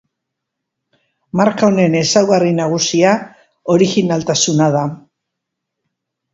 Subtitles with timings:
[1.41, 3.13] Marka honen ezaugarri nagusia
[3.77, 4.85] originaltasuna da.